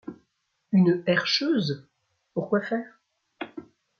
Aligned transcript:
Une 0.71 1.03
herscheuse, 1.05 1.87
pourquoi 2.33 2.61
faire? 2.63 2.99